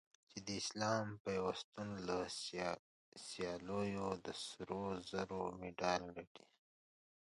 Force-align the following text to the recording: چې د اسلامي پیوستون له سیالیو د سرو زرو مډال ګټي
چې 0.31 0.39
د 0.47 0.49
اسلامي 0.61 1.13
پیوستون 1.25 1.87
له 2.07 2.17
سیالیو 3.27 4.09
د 4.25 4.27
سرو 4.45 4.83
زرو 5.09 5.43
مډال 5.59 6.03
ګټي 6.17 6.45